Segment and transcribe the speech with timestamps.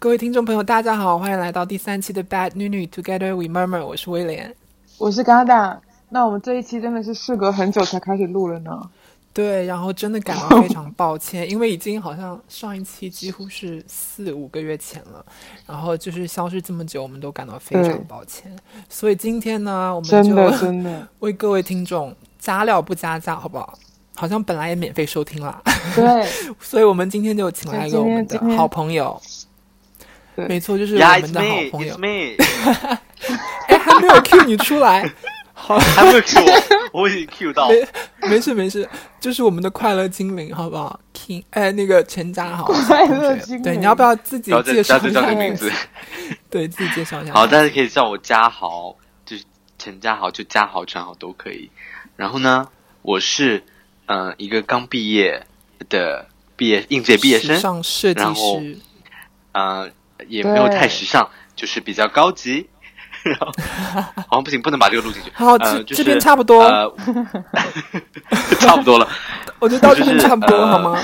[0.00, 4.54] 各位听众朋友，大家好，欢迎来到第三期的 Bad 女女 Together We Murmur，我是威廉，
[4.96, 5.80] 我是嘎达。
[6.08, 8.70] 那我们这一期真的是事隔很久才开始录了呢。
[9.32, 15.24] 对，然后真的感到非常抱歉， 因为已经好像上一期几乎是四五个月前了，
[15.66, 18.56] 然后就是消失这么久，我们都感到非常抱歉。
[18.88, 23.76] 所以今天呢，我们真的真的 为各位听众加料不加价，好不好？
[24.14, 25.60] 好像本来也免费收听了，
[25.96, 26.24] 对，
[26.60, 29.20] 所以我们今天就请来一个我们的好朋友，
[30.46, 31.96] 没错，就是我们的好朋友。
[33.68, 35.10] 哎，还没有 Q 你出来。
[35.52, 36.40] 好，还没有 Q
[36.92, 37.68] 我，我已经 Q 到。
[37.68, 37.88] 没
[38.28, 38.88] 没事没事，
[39.20, 43.62] 就是我们的快乐精灵，好不好？King，哎，那个陈家豪，快乐精灵。
[43.64, 45.70] 对，你要不要自己介绍一下名字？
[46.48, 47.32] 对自己介绍一下。
[47.32, 48.94] 好，大家可以叫我家豪，
[49.26, 49.42] 就是
[49.78, 51.68] 陈家豪，就家豪、陈豪都可以。
[52.14, 52.68] 然后呢，
[53.02, 53.64] 我是
[54.06, 55.44] 嗯一个刚毕业
[55.88, 58.78] 的毕业应届毕业生，上设计师，
[59.52, 59.92] 嗯，
[60.26, 62.68] 也没有太时尚，就是比较高级。
[64.28, 65.30] 好像不行，不能把这个录进去。
[65.34, 66.62] 好，这这边差不多，
[68.60, 69.08] 差不多了。
[69.58, 70.98] 我觉得到这边差不多，好吗？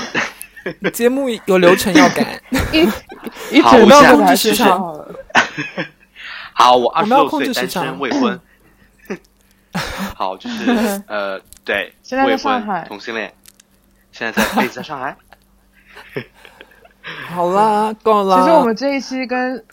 [0.93, 2.41] 节目有流程要改，
[3.51, 4.79] 一好，我们要控制时长。
[6.53, 8.39] 好，我二十六岁，单身未婚。
[10.15, 13.33] 好，就是呃，对，现在在上海同性恋，
[14.13, 15.17] 现在在，在上海。
[17.29, 18.39] 好啦，够了。
[18.39, 19.63] 其实我们这一期跟。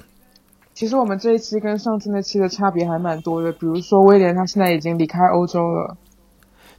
[0.74, 5.94] 其实我们这一期跟上次那期的差别还蛮多的，比如说威廉他现在已经离开欧洲了。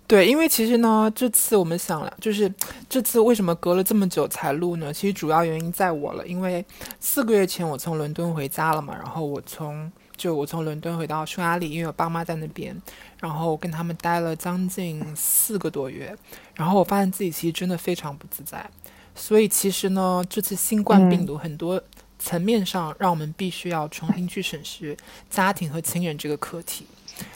[0.08, 2.52] 对，因为其实呢，这次我们想了，就是
[2.90, 4.92] 这次为什么隔了这么久才录呢？
[4.92, 6.66] 其实主要原因在我了，因为
[7.00, 12.76] 四个月前我从伦敦回家了嘛，然后我从就我从伦敦回到匈牙利，因为我爸妈在那边，
[13.22, 16.14] 然后跟他们待了将近四个多月，
[16.56, 18.68] 然后我发现自己其实真的非常不自在，
[19.16, 21.82] 所以其实呢，这次新冠病毒很多。
[22.20, 24.96] 层面上，让我们必须要重新去审视
[25.30, 26.88] 家庭和亲人这个课题。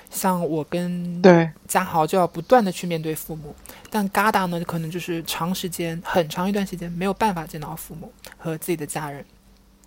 [0.09, 3.53] 像我跟对嘉豪就要不断的去面对父母，
[3.89, 9.25] 但嘎达呢，可能就是长时间、很长一段时间没有办法见到父母和自己的家人。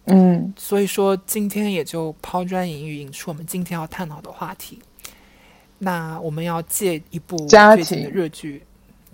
[0.04, 4.82] 嗯，所以说今天也就抛砖引玉，引出我们今天要探讨的话题。
[5.78, 8.62] 那我们要借一部最近的热剧，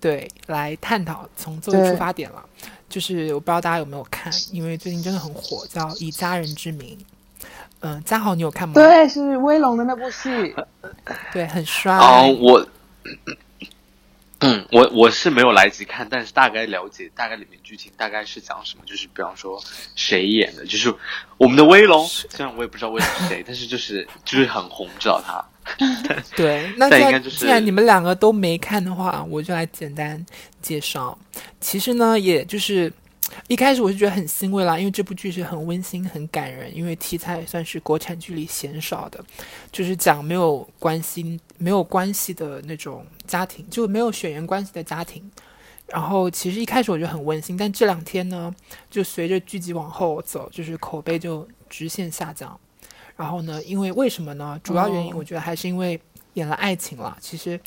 [0.00, 2.44] 对，来探讨从作为出发点了。
[2.88, 6.96] 就是我不知道大家有没有看，因为最近真的很火，叫《以家人之名》。
[7.80, 8.74] 嗯，嘉豪，你有看吗？
[8.74, 10.28] 对，是威龙的那部戏，
[11.32, 11.94] 对，很帅。
[11.94, 12.66] 哦，我，
[14.40, 19.62] 嗯，我我是没有来及看，但是大概了解，大概里面剧情大概是讲什么，就是比方说
[19.94, 20.92] 谁演的，就是
[21.36, 25.44] 我们的威龙，虽然我也不知道威龙是谁，但是就是就是很红，知道他。
[26.36, 30.24] 对，那既然既然你们两个都没看的话，我就来简单
[30.62, 31.16] 介绍。
[31.60, 32.92] 其实呢，也就是
[33.48, 39.22] 一开始我是觉得很欣慰啦，因为这部剧是很温馨、很感人，因为题材算是国产剧里鲜少的，
[39.72, 45.28] 就是讲没有关系、没有关系的那种家庭，就没有血缘关系的家庭。
[45.88, 48.54] 然后其实一开始我觉得很温馨，但这两天呢，
[48.90, 52.58] 就随着剧集往后走，就是口碑就直线下降。
[53.16, 53.62] 然后呢？
[53.64, 54.60] 因为为什么呢？
[54.62, 55.98] 主要原因我觉得还是因为
[56.34, 57.16] 演了爱情了。
[57.18, 57.58] 其实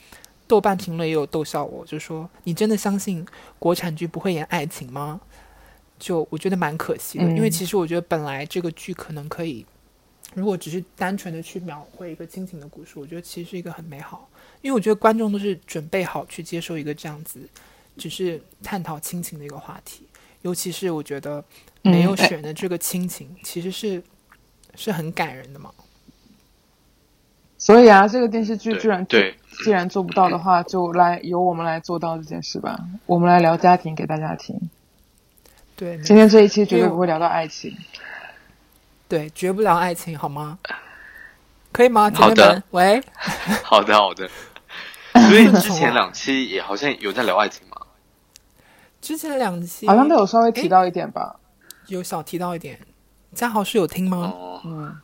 [0.46, 3.26] 豆瓣评论也有逗笑我，就说你真的相信
[3.58, 5.20] 国产剧不会演爱情吗？
[5.98, 9.66] 就我觉得蛮可惜的，因为其实我觉得本来这个剧可能可以，
[10.36, 14.30] 如果只是单纯的去描绘一个亲情的故事，我觉得其实是一个很美好。
[14.62, 17.40] 因为我觉得观众都是准备好去接受一个这样子，
[17.98, 20.06] 只是探讨亲情的一个话题。
[20.44, 21.44] 尤其是我觉得
[21.82, 24.04] 没有选的这个亲情，其实是。
[24.80, 25.72] 是很感人的嘛？
[27.58, 32.80] 所以啊，这个电视剧居然对，既然做不到的话，就来由我们来做到这件事吧。
[33.06, 34.70] 我们来聊家庭给大家听。
[35.76, 37.76] 对，今天这一期绝对不会聊到爱情。
[39.10, 40.58] 对，绝不聊爱情，好吗？
[41.74, 42.10] 可以吗？
[42.10, 43.04] 姐妹们，喂。
[43.64, 44.30] 好的，好的。
[45.14, 47.76] 所以之前两期也好像有在聊爱情吗？
[49.02, 51.36] 之前两期好像都有稍微提到一点吧，
[51.88, 52.80] 有小提到一点。
[53.34, 54.34] 嘉豪是有听吗？
[54.66, 54.98] 嗯，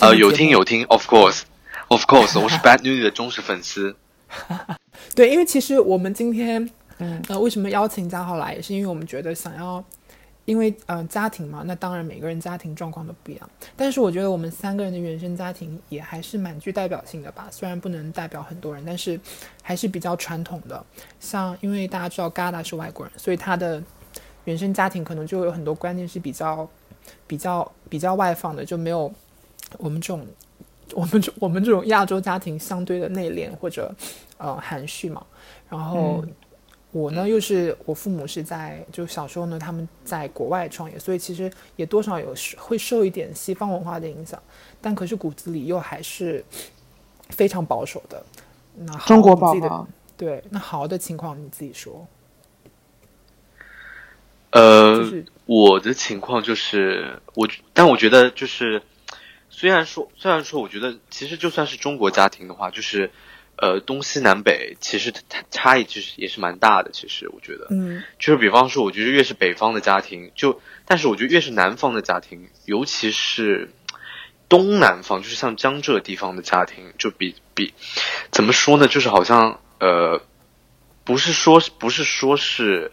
[0.00, 3.94] 呃，有听有听，Of course，Of course，我是 Bad News 的忠实粉丝。
[5.14, 6.68] 对，因为其实我们今天，
[6.98, 9.82] 嗯，呃，为什么邀请嘉豪来，也是因为我们觉得想要，
[10.44, 17.46] 因为呃，家庭嘛，那当然每个人家庭状况都不一样，但是我觉得我们三个人的原生家庭也还是蛮具代表性的吧。
[17.52, 19.18] 虽然不能代表很多人，但是
[19.62, 20.84] 还是比较传统的。
[21.20, 23.82] 像因为大家知道 Gada 是外国人，所以他的
[24.44, 26.68] 原生家庭可能就有很多观念是比较。
[27.26, 29.12] 比较比较外放的，就没有
[29.78, 30.26] 我们这种
[30.94, 33.94] 我们这我们这种亚洲家庭相对的内敛或者
[34.38, 35.24] 呃含蓄嘛。
[35.68, 36.24] 然后
[36.92, 44.42] 我呢，又是我父母是在就小时候呢，他们在国外创业，所以其实也多少有会受一点西方文化的影响，
[44.80, 46.44] 但可是骨子里又还是
[47.28, 48.20] 非常保守的。
[48.74, 49.86] 那中国宝宝
[50.16, 52.04] 对，那好的情况你自己说。
[54.50, 55.12] 呃，
[55.46, 58.82] 我的情况就是我，但我觉得就是，
[59.48, 63.10] 虽然说虽然说，我觉得其实就算是中国家庭的话，就是。
[63.62, 66.90] 呃，东西南北其实它差异其实也是蛮大的。
[66.92, 73.68] 其实我觉得，嗯，就是比方说，我觉得越是北方的家庭，就但是我觉得越是南方的家庭，尤其是
[74.48, 77.74] 东南方，就是像江浙地方的家庭，就比比
[78.30, 78.88] 怎么说呢？
[78.88, 80.22] 就是好像呃，
[81.04, 82.92] 不是说不是说是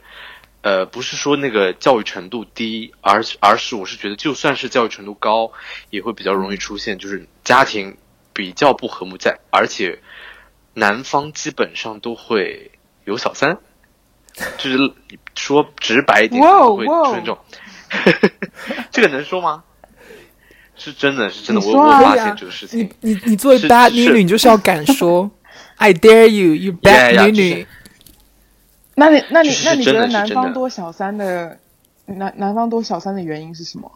[0.67, 5.53] 呃，不是说那个教育程度低，而而是我是觉得，就算是教育程度高，
[5.89, 7.95] 也会比较容易出现，就是家庭
[8.33, 9.99] 比较不和睦，在而且。
[10.79, 12.69] 男方基本上都会
[13.03, 13.57] 有小三，
[14.59, 14.77] 就是
[15.33, 17.39] 说直白一点，会出现这种。
[18.93, 19.63] 这个能说吗？
[20.75, 22.91] 是真的是真的，我我发现这个事情。
[23.01, 25.31] 你你你作为 bad 女女，你就是要敢说。
[25.77, 27.67] I dare you, you bad 女女。
[28.99, 31.59] 那你那你那你觉得南方多小三的
[32.05, 33.91] 南南方多小三的原因是什么？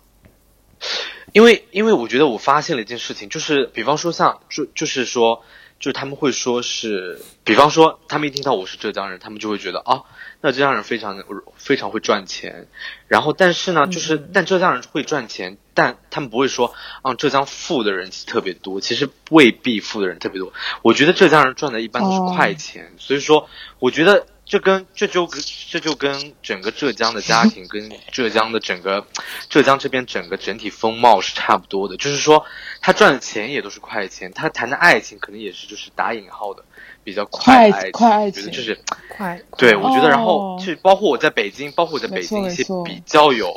[1.33, 5.43] 因为因为我觉得我发现了一件事情，就是比方说像就就是说。
[5.81, 10.03] 就是他们会说是，比方说他们一听到我是浙江人，他们就会觉得啊，
[10.39, 11.23] 那浙江人非常
[11.55, 12.67] 非常会赚钱。
[13.07, 18.79] 然后，但是呢，就是但浙江人会赚钱，但他们不会说啊，浙江富的人特别多。
[18.79, 20.53] 其实未必富的人特别多。
[20.83, 23.49] 我觉得浙江人赚的一般都是快钱，所以说
[23.79, 24.27] 我觉得。
[24.51, 29.07] 这跟这就跟这就跟整个浙江的家 庭跟浙江的整个
[29.47, 32.45] 浙江这边整个整体风貌是差不多的，就是说
[32.81, 36.65] 他赚的钱也都是快钱，他谈的爱情可能也是就是打引号的
[37.01, 38.77] 比较快快爱情，就是
[39.07, 39.41] 快。
[39.57, 43.55] 对，我觉得，然后就包括我在北京，包括我在北京一些比较有。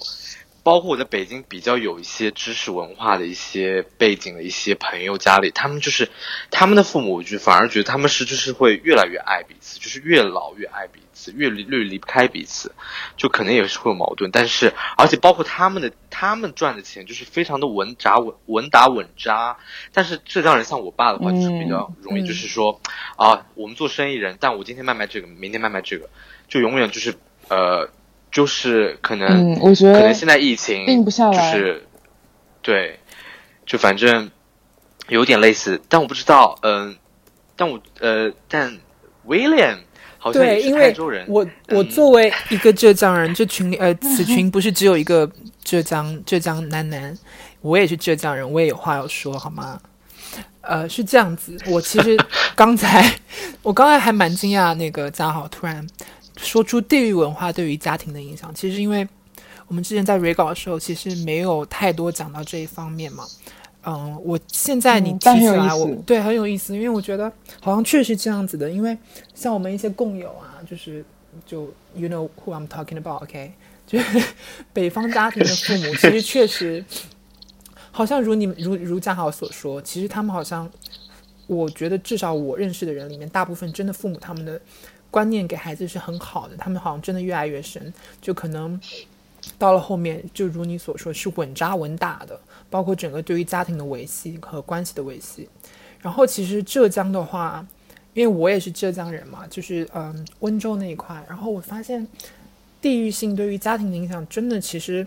[0.64, 6.08] 包括我在北京比较有一些知识文化的一些背景的一些朋友家里，他们就是
[6.50, 12.72] 他们的父母，就反而觉得他们是就是会越来越爱彼此，就是越老越爱彼此，越越离不开彼此，
[13.18, 14.30] 就可能也是会有矛盾。
[14.30, 19.58] 但是，而且包括他们的他们赚的钱就是非常的稳扎稳稳打稳扎。
[19.92, 22.80] 但是浙江人像我爸的话，就是比较容易，就是说
[23.16, 26.08] 啊，我们做生意人，但我今天卖卖这个，明天卖卖这个，
[26.48, 27.14] 就永远就是
[27.50, 27.90] 呃。
[28.34, 31.86] 就是可能，嗯，我觉得可能现在疫情定不下来，就是
[32.62, 32.98] 对，
[33.64, 34.28] 就反正
[35.06, 36.96] 有点类似，但我不知道，嗯，
[37.54, 38.76] 但我呃，但
[39.24, 39.76] William
[40.18, 41.24] 好像也是泰州人。
[41.28, 45.30] 我我作为一个浙江人，这群里呃， 此群不是只有一个
[45.62, 47.16] 浙江浙江男男，
[47.60, 49.80] 我也是浙江人，我也有话要说，好吗？
[50.60, 52.18] 呃，是这样子，我其实
[52.56, 53.08] 刚才
[53.62, 55.86] 我刚才还蛮惊讶，那个嘉豪突然。
[56.36, 59.06] 说出地域文化对于家庭的影响，其实因为
[59.66, 63.24] 我们之前在 re 稿的时候，其实没有太多讲到这一方面嘛。
[63.86, 68.70] 嗯，我现在你提起来，我对很有意思，因为我觉得好像确实这样子的。
[68.70, 68.96] 因为
[69.34, 71.04] 像我们一些共友啊，就是
[71.46, 71.64] 就
[71.94, 73.52] you know who I'm talking about，OK，
[73.86, 74.24] 就是
[74.72, 76.84] 北方家庭的父母，其实确实
[77.90, 80.70] 好像如你如如嘉豪所说，其实他们好像，
[81.46, 84.60] 我觉得至少我认识的人里面，大部分真的父母他们的。
[85.14, 88.80] 观念给孩子是很好的，他们好像真的越来越深，就可能
[89.56, 92.36] 到了后面，就如你所说，是稳扎稳打的，
[92.68, 95.48] 包括整个对于家庭的维系和关系的维系。
[96.00, 97.64] 然后其实浙江的话，
[98.12, 102.04] 因为我也是浙江人嘛，就是嗯温州那一块，然后我发现
[102.82, 105.06] 地域性对于家庭的影响，真的其实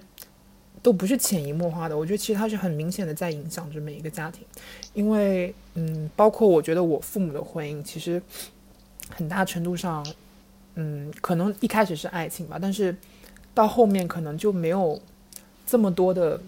[0.81, 4.45] 都不是潜移默化的，我觉得其实它是很明显的在影响着每一个家庭，
[4.93, 8.21] 因为嗯，包括我觉得我父母的婚姻，其实。
[9.09, 10.05] 很大程度上，
[10.75, 12.95] 嗯，可能一开始是爱情吧，但是
[13.53, 14.99] 到后面可能就没有
[15.65, 16.39] 这么多的，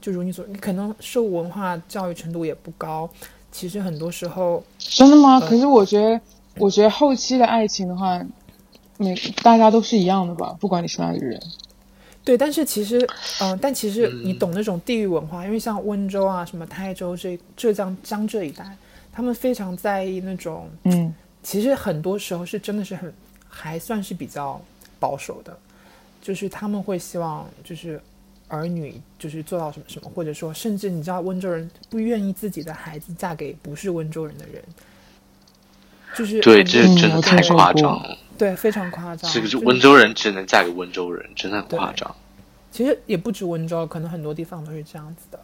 [0.00, 3.08] 就如你所，你可能受文化教育程度也不高。
[3.52, 5.40] 其实很多时候，真的吗？
[5.40, 6.20] 可是我觉得，
[6.56, 8.24] 我觉得后期的爱情的话，
[8.96, 11.40] 每大家都是一样的吧，不管你是哪里人。
[12.22, 13.04] 对，但是其实，
[13.40, 18.76] 嗯，但其实你懂那种地域文化，因为像温州啊、什么台州这浙江江浙一带，
[19.12, 21.12] 他们非常在意那种，嗯。
[21.42, 23.12] 其实很多时候是真的是很
[23.48, 24.60] 还算是比较
[24.98, 25.56] 保守的，
[26.20, 28.00] 就是他们会希望就是
[28.48, 34.62] 儿女就是做到什么什么，或者说甚至你知道温州人不愿意自己的孩子嫁给不是温州人的人，
[36.14, 39.30] 就是对，这真的太夸张了，对，非常夸张。
[39.32, 42.14] 这个是温州人只能嫁给温州人，真的很夸张。
[42.70, 45.40] 其实也不止温州，可能很多地方都是这样子的。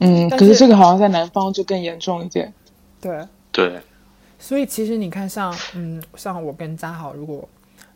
[0.00, 2.52] 嗯，可是这个好像在南方就更严重一点。
[3.00, 3.80] 对对。
[4.42, 7.48] 所以其实你看，像嗯，像我跟嘉豪，如果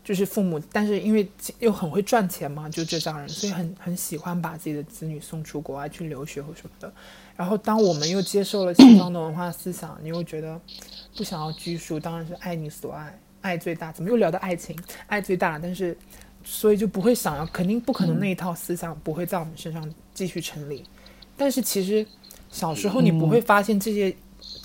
[0.05, 6.91] 就是父母，但是因为又很会赚钱嘛，就浙江人，所以很很喜欢把自己的子女送出国外去留学或什么的。
[7.35, 10.59] 然后当我们又接受了西方的文化思想，你又觉得
[11.17, 13.91] 不想要拘束，当然是爱你所爱，爱最大。
[13.91, 14.79] 怎么又聊到爱情？
[15.09, 15.99] 爱最大，但是
[16.45, 20.85] 所以就不会想要，肯定不可能那一套思想不会在我们身上继续成立。
[21.37, 22.07] 但是其实
[22.53, 24.15] 小时候你不会发现这些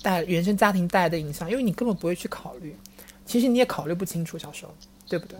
[0.02, 2.76] 带原生家庭带来的影响，因为你根本不会去考虑。
[3.24, 4.72] 其实你也考虑不清楚小时候。
[5.08, 5.36] 对不对？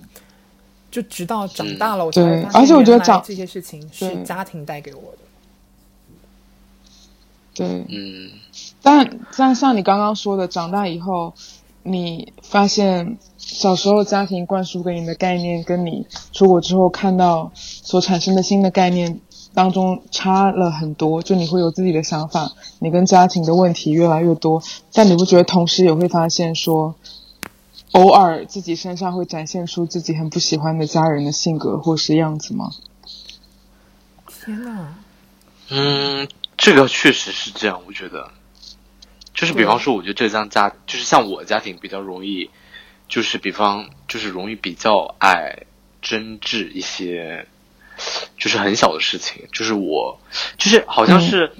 [0.90, 5.18] 就直到长大了，我才发现，而且我觉得长这些事情是家庭带给我的。
[7.54, 8.30] 对，嗯。
[8.82, 11.32] 但但像你刚刚说的，长大以后，
[11.84, 19.20] 你发现小时候家庭灌输给你的概念，跟你出国之后看到所产生的新的概念
[19.54, 21.22] 当中差了很多。
[21.22, 26.94] 就你会有自己的想法，你跟家庭的问题越来越多，但你不觉得同时也会发现说？
[27.92, 32.70] 偶尔自己身上会展现出自己很不喜欢的家人的性格或是样子吗？
[34.26, 34.94] 天哪！
[35.68, 38.30] 嗯，这个确实是这样，我觉得，
[39.34, 42.48] 就是比方说，我觉得浙江家就是像我家庭比较容易，
[43.08, 45.64] 就是比方就是容易比较爱
[46.00, 47.46] 争执一些，
[48.38, 50.20] 就是很小的事情，就是我
[50.58, 51.52] 就是好像是，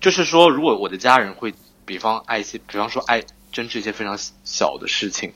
[0.00, 1.54] 就是说，如果我的家人会
[1.84, 3.22] 比方爱一些，比方说爱。
[3.50, 5.32] 争执一些非常小的事情，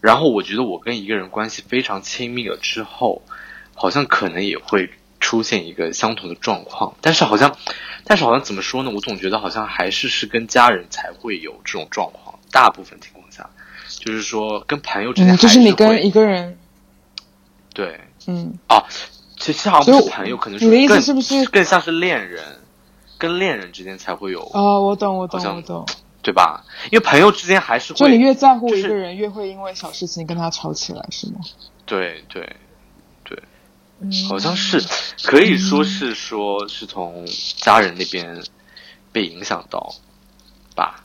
[0.00, 3.20] 然后我觉得我跟一个人关系非常亲密了之后，
[3.74, 7.56] 好像可能也会出现一个相同的状况，但是好像，
[8.04, 8.92] 但是好像怎么说呢？
[8.94, 13.50] 我总觉得好像还是是跟家人才会有这种状况，大部分情况下，
[13.88, 16.56] 就是说跟朋友之间，就是你跟一个人，
[17.74, 18.86] 对，嗯，哦，
[19.38, 22.42] 其实好像不是朋友，可能你的意思是不是更像是恋人，
[23.16, 24.40] 跟恋人之间才会有？
[24.52, 25.86] 哦，我懂，我懂，我懂。
[26.20, 26.64] 对吧？
[26.90, 31.40] 因为朋友之间还是会，就你越在乎一个人，越会因为小事情跟他吵起来，是吗？
[31.86, 32.56] 对对
[33.24, 33.40] 对，
[34.28, 34.84] 好像是
[35.22, 37.24] 可以说是说是从
[37.56, 38.42] 家人那边
[39.12, 39.94] 被影响到
[40.74, 41.04] 吧。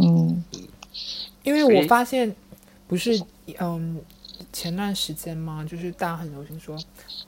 [0.00, 0.42] 嗯，
[1.44, 2.34] 因为我发现
[2.88, 3.22] 不是
[3.58, 4.02] 嗯。
[4.52, 6.76] 前段时间嘛，就是大家很流行说，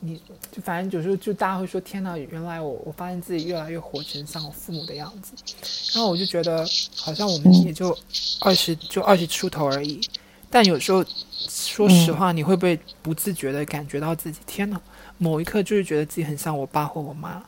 [0.00, 5.32] 你就反正有时候就大家会说，天哪，原来我我发现自己越来越活成像我父母的样子，
[5.94, 7.96] 然后我就觉得好像我们也就
[8.40, 10.00] 二十就二十出头而已，
[10.50, 14.80] 但有时候说实话，你会不会不自觉的感觉到自己，天哪，
[15.18, 17.40] 某一刻就是觉得自己很像我爸或我妈，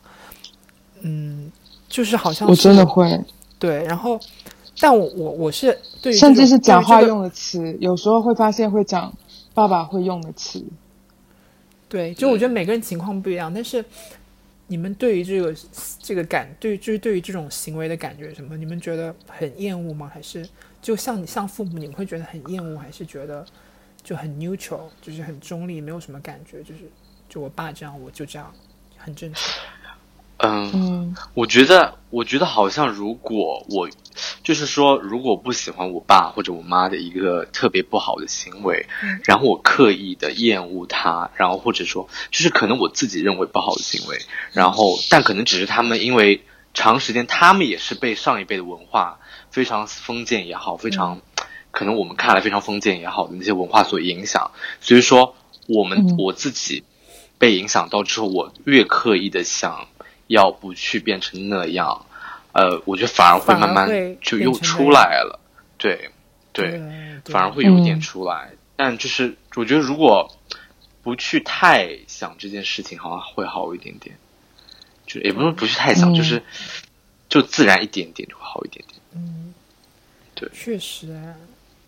[1.00, 1.50] 嗯，
[1.88, 3.20] 就是好像我真的会。
[3.58, 4.20] 对，然后
[4.78, 9.12] 但我我我是对，甚至是讲话用的词，有时候会发现会讲。
[9.54, 10.62] 爸爸会用的词，
[11.88, 13.84] 对，就我觉得每个人情况不一样，但是
[14.66, 15.54] 你们对于这个
[16.00, 18.56] 这个感，对，就是对于这种行为的感觉什么？
[18.56, 20.10] 你们觉得很厌恶吗？
[20.12, 20.44] 还是
[20.82, 23.46] 就像你像父母，你们会觉得很厌恶，还是觉得
[24.02, 26.62] 就很 neutral，就是很中立，没有什么感觉？
[26.64, 26.80] 就是
[27.28, 28.52] 就我爸这样，我就这样，
[28.96, 29.40] 很正常。
[30.46, 33.88] 嗯，我觉得，我觉得好像如果我，
[34.42, 38.86] 就是说，如果不喜欢我爸或者我妈的一个特别不好的行为，
[39.24, 44.18] 然后我刻意的厌恶他，然后或者说，就是可能我自己认为不好的行为，
[44.52, 49.18] 然后但可能只是他们因为长时间，他们也是被上一辈的文化
[49.50, 51.20] 非常封建也好，非常
[51.70, 55.34] 可能我们看来非常封建也好的那些文化所影响，所以说
[55.66, 56.84] 我们我自己
[57.38, 59.88] 被影响到之后，我越刻意的想。
[60.26, 62.06] 要不去变成那样，
[62.52, 65.38] 呃，我觉得反而会慢慢就又出来了，
[65.76, 66.10] 对，
[66.52, 66.80] 对，
[67.26, 68.52] 反而会有点出来。
[68.76, 70.34] 但就是我觉得，如果
[71.02, 74.16] 不去太想这件事情，好像会好一点点。
[75.06, 76.42] 就也不是不去太想，就是
[77.28, 78.98] 就自然一点点就会好一点点。
[79.14, 79.52] 嗯，
[80.34, 81.36] 对，确实啊，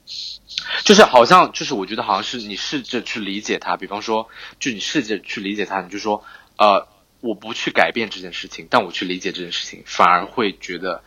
[0.85, 4.29] 就是好像就是我觉得好像是你试着去理解他，比方说，
[4.61, 6.23] 就你试着去理解他，你就说
[6.59, 6.87] 呃。
[7.21, 11.03] 我不去改变这件事情，但我去理解这件事情，反而会觉得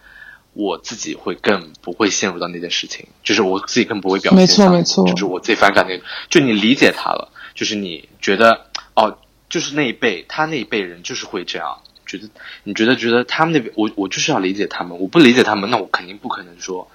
[0.53, 4.37] 我自己会更不会陷入到那件事情，就是我自己更不会表现。
[4.37, 12.27] 没错没错，就是我最反感那个，就你理解他了，就是你觉得哦，就是那一辈他那一辈人就是会这样，觉得
[12.63, 16.89] 你觉得觉得他们那边我我就是要理解他们，我不理解他们，那我肯定不可能说，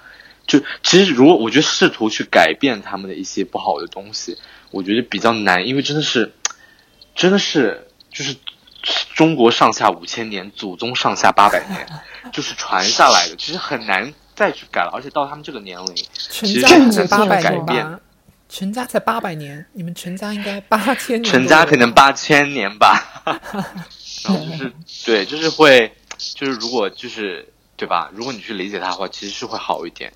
[0.45, 4.37] 就其实如果我觉得试图去改变他们的一些不好的东西，
[4.71, 6.33] 我觉得比较难，因为真的是
[7.15, 8.35] 真的是就是。
[9.13, 11.87] 中国上下五千年，祖宗上下八百年，
[12.31, 14.91] 就是传下来的， 其实很难再去改了。
[14.93, 17.99] 而且到他们这个年龄，陈家才八百改变？
[18.47, 21.23] 陈家才八百年，你们陈家应该八千年。
[21.23, 23.23] 陈家可能八千年吧。
[23.25, 24.71] 然后就是
[25.03, 28.09] 对，就是会，就是如果就是对吧？
[28.13, 30.13] 如果你去理解他的话，其实是会好一点。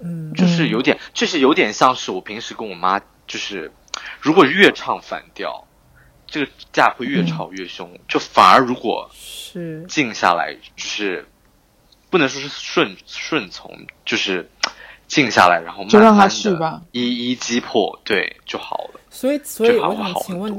[0.00, 3.72] 嗯，就是有点，就是有点像是我平时跟我妈，就是
[4.20, 5.66] 如果越唱反调，
[6.32, 9.84] 这个架会越吵越凶，就反而如果是。
[9.86, 11.28] 静下来，就是
[12.08, 13.70] 不能说是顺顺从，
[14.06, 14.48] 就是
[15.06, 19.00] 静下来，然后就让他去吧，一一击破，对就好了。
[19.10, 20.58] 所以，所以我想请问，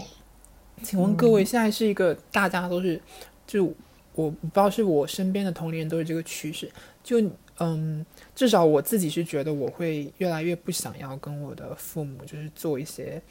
[0.83, 3.01] 请问各位，现在是一个大家都是，
[3.47, 3.65] 就
[4.13, 6.71] 我不知道是我身边的同龄人都是这个趋势，
[7.03, 7.19] 就
[7.59, 8.05] 嗯，
[8.35, 13.21] 至少我自己是觉得我会越来越不想要跟我的父母就是做一些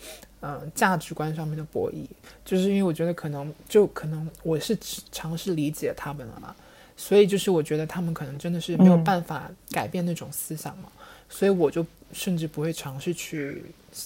[0.40, 2.06] 嗯价值观上面的博弈，
[2.44, 4.78] 就是因为我觉得可能就可能我是
[5.10, 6.54] 尝试理解他们了嘛，
[6.96, 10.90] 所以就是我觉得他们可能真的是没有办法改变那种思想嘛，
[11.28, 13.62] 所以我就甚至不会尝试去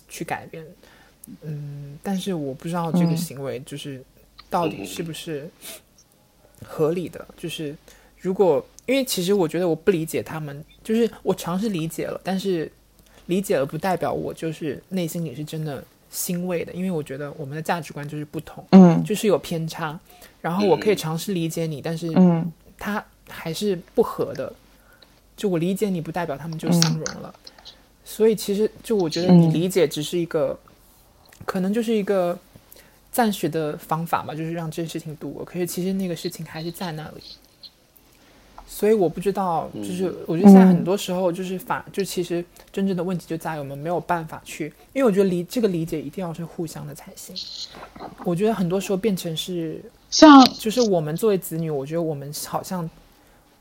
[0.08, 0.64] 去改变。
[1.42, 4.02] 嗯，但是我不知道这个行为就是
[4.49, 5.50] 到底是不是
[6.64, 7.26] 合理的。
[7.37, 7.76] 就是
[8.18, 12.70] 如果，因为其实我觉得我不理解他们，就是我尝试理解了，但是
[13.26, 19.99] 理解了不代表我就是内心里是真的欣慰的，因为我觉得我们的价值观就是不同，嗯，就是有偏差。
[20.40, 24.52] 然后我可以尝试理解你，但是嗯，他还是不合的。
[25.37, 27.35] 就我理解你，不代表他们就相融了。
[28.04, 30.58] 所以其实就我觉得你理解只是一个。
[31.44, 32.37] 可能就是一个
[33.12, 35.44] 暂时的方法吧，就是让这件事情度过。
[35.44, 37.23] 可是其实那个事情还是在那里，
[38.76, 47.35] 所以我不知道，就是我觉得现在很多时候就是法，就其实真正的问题就在于我们没有办法去，因为我觉得理这个理解一定要是互相的才行。
[48.23, 52.87] 我觉得很多时候变成是像，就是我们作为子女，我觉得我们好像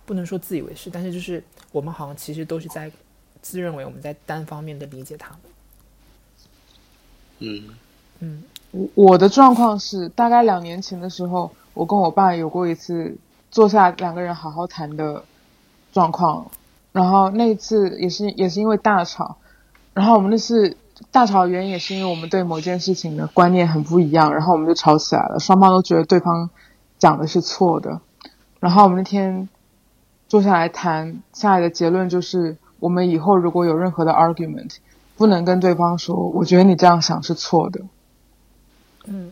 [0.05, 1.41] 不能说自以为是，但是就是
[1.71, 2.91] 我们好像其实都是在
[3.41, 5.39] 自认为我们在单方面的理解他们。
[7.39, 7.63] 嗯
[8.19, 13.15] 嗯，我我的状况是，大概两年前的时候，我跟我爸有过一次
[13.55, 15.23] 坐下两个人好好谈的
[15.93, 16.51] 状况，
[16.91, 19.37] 然后那一次也是也是因为大吵，
[19.93, 20.75] 然后我们那次
[21.09, 26.49] 大吵的原因也是因为我们对某件事情的观念很不一样，然后我们就吵起来了，双方都觉得对方
[26.99, 28.01] 讲的是错的，
[28.59, 29.47] 然后我们那天
[30.27, 34.75] 坐下来谈下来的结论就是，我们以后如果有任何的 argument。
[35.17, 37.79] 不能跟对方说，我觉得你这样想是错的。
[39.05, 39.31] 嗯，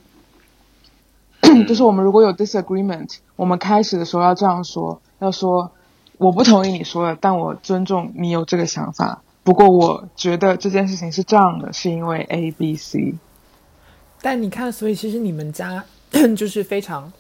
[1.68, 5.72] 就是我们如果有 disagreement，我们开始的时候要这样说，要说
[6.18, 9.22] 我不同意你说的，但我尊重你有这个想法。
[9.44, 13.16] 不过我觉得这件事情是这样的，是因为 A、B、C。
[14.22, 15.84] 但你看，所以其实你们家
[16.36, 17.12] 就是非常，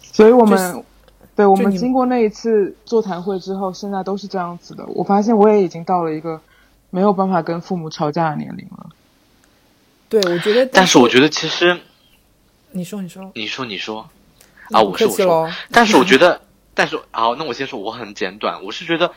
[0.00, 0.84] 所以我们
[1.34, 4.86] 对我们经过那一次座谈会之后，现在都是这样子的。
[4.88, 6.40] 我发现我也已经到了一个。
[6.90, 8.86] 没有办法跟父母吵架的年龄了。
[10.08, 10.64] 对，我觉得。
[10.72, 11.80] 但是我觉得其实，
[12.74, 14.10] 你说，你说，你说，你说，
[14.72, 15.50] 啊，我说，我说。
[15.70, 16.42] 但是我觉得，
[16.74, 18.64] 但是好，那我先说，我很简短。
[18.64, 19.12] 我是觉得，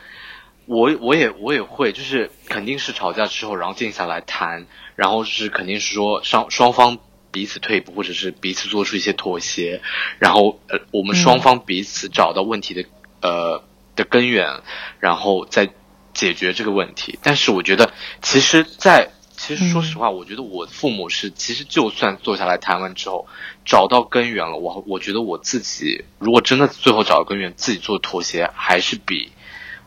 [0.66, 6.98] 我我也我也会，就是肯定是吵架之后，然后静下来谈，然后是肯定是说双双方
[7.32, 9.82] 彼此退步，或者是彼此做出一些妥协，
[10.20, 12.84] 然后呃，我们双方彼此找到问题的
[13.22, 13.64] 呃
[13.96, 14.62] 的根源，
[15.00, 15.68] 然后再。
[16.14, 17.92] 解决这个问题，但是我觉得，
[18.22, 23.28] 其实，在其实说实话，我觉得我父母是，其实就算坐下来谈完之后，
[23.64, 29.30] 找到根源了，我我觉得我自己如果真的最后找到根源，自己做妥协，还是比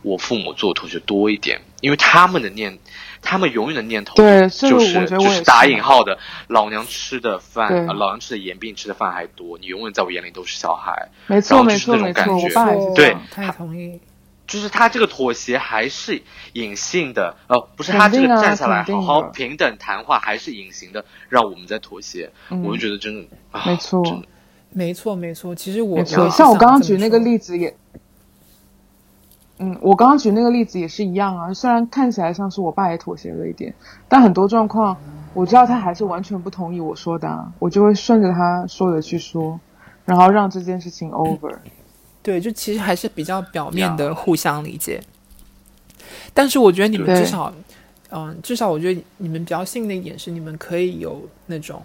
[0.03, 2.79] 我父母做妥协多一点，因为他们的念，
[3.21, 11.41] 他们永远的念头对，就是就是打引号的老娘吃的饭，老娘吃的盐比你吃的饭还多，你永远在我眼里都是小孩，没。
[11.41, 13.99] 错没错没错，我爸也是对，他同意。
[14.51, 24.03] 就是他这个妥协还是隐性的，呃，不是他这个站下来好好平等谈话还是隐形的，让我们在妥协，我就觉得真的，没错，
[24.73, 25.55] 没错，没错。
[25.55, 27.73] 其实我没错，像我刚刚举那个例子也，
[29.59, 31.53] 嗯，我刚刚举那个例子也是一样啊。
[31.53, 33.73] 虽然看起来像是我爸也妥协了一点，
[34.09, 34.97] 但很多状况
[35.33, 39.57] 我知道他还是完全不同意我说的，我就会顺着他说的去说，
[40.03, 41.55] 然后让这件事情 over。
[42.23, 45.01] 对，就其实还是比较表面的互相理解，
[46.33, 47.51] 但是我觉得你们至少，
[48.11, 51.81] 嗯，至少我觉得你们比较幸运的一点是，你们可以有那种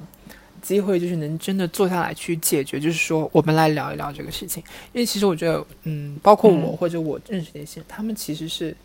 [0.61, 4.63] 机会，就是能真的坐下来去解决，就是说我们来聊一聊这个事情。
[4.93, 8.77] 因为其实我觉得，嗯，包括我或者我认识的一些，他们其实是，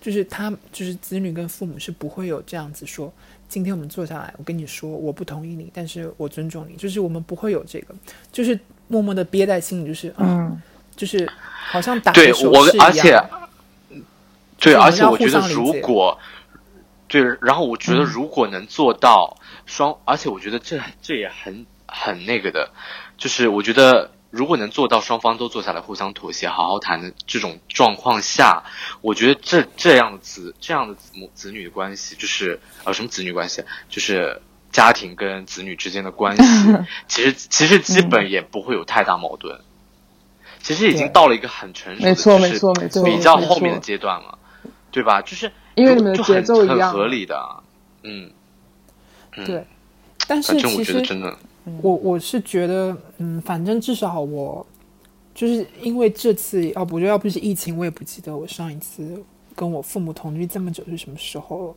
[0.00, 3.12] 就是他就是子女跟父母是不会有这样子说，
[3.48, 7.94] 今天我们坐下来，我跟你说，我不同意你，但是我尊重你，就是我们不会有这个，
[8.30, 10.60] 就是默默的憋在心里，就是嗯。
[10.96, 11.30] 就是
[11.68, 13.22] 好像打对我，而且
[14.58, 16.18] 对，而且我觉得如果
[17.08, 22.70] 对，然后我觉得如果能做到双，而且我觉得这这也很很那个的，
[23.18, 28.64] 就是我觉得如果能做到双方都坐下来互相妥协、好好谈的这种状况下，
[29.02, 34.40] 我觉得这这样的子这样的子母子女关系，就是呃什么子女关系，就是
[34.72, 36.42] 家庭跟子女之间的关系，
[37.06, 39.60] 其实其实基本也不会有太大矛盾。
[40.66, 44.36] 其实已经到了一个很成熟的，没错没错没错，比较后面的阶段了，
[44.90, 45.22] 对吧？
[45.22, 47.40] 就是因为你们的节奏一样，很合理的，
[48.02, 48.28] 嗯，
[49.44, 49.64] 对。
[50.26, 51.32] 但是其实真的。
[51.82, 54.66] 我我是觉得，嗯，反正至少我
[55.32, 59.22] 就是因为这次，要不就要不是疫情，我也不记得我上一次
[59.54, 61.74] 跟我父母同居这么久是什么时候了。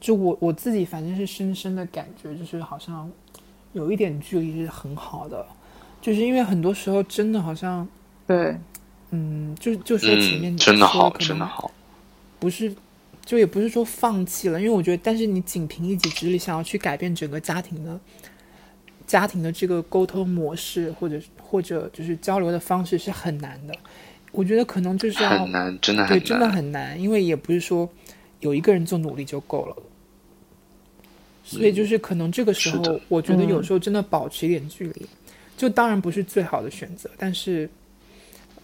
[0.00, 3.08] 就我我自己反正是深深的感觉，就是好像
[3.72, 5.46] 有一点距离是很好的，
[6.02, 7.86] 就是因为很多时候真的好像
[8.26, 8.56] 对，
[9.10, 11.70] 嗯，就就说前面真的好，真的好，
[12.38, 12.74] 不是，
[13.24, 17.98] 就也不是说放弃了，因为我觉得，但是你仅凭一己之力想要去改变整个家庭的。
[19.06, 23.72] 家庭的这个沟通模式，或者或者就是交流的方式是很难的。
[24.32, 27.88] 我觉得可能就是要很难，真的对，真的很难，因为也不是说
[28.40, 29.76] 有一个人做努力就够了。
[31.44, 35.06] 所以就是可能这个时候，我觉得有时候真的保持一点距离，
[35.56, 37.70] 就当然不是最好的选择，但是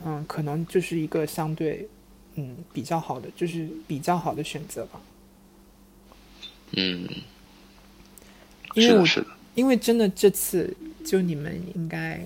[0.05, 1.89] 嗯，可能就是一个相对
[2.35, 5.01] 嗯比较好的，就是比较好的选择吧。
[6.73, 7.09] 嗯，
[8.75, 9.27] 因为我是的。
[9.55, 12.19] 因为真的这次，就你们应该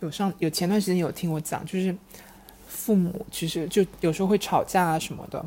[0.00, 1.94] 有上有前段时间有听我讲，就是
[2.66, 5.44] 父母其实就有时候会吵架啊什么的，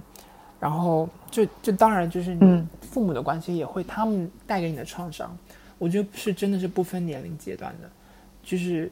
[0.60, 5.36] 然后就就当然就是你父母的关系也会他们带给你的创伤，
[5.80, 7.90] 我觉得是真的是不分年龄阶段的，
[8.44, 8.92] 就是